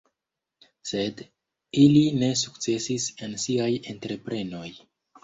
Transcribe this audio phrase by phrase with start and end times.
[0.91, 1.19] Sed
[1.81, 4.65] ili ne sukcesis en siaj entreprenoj.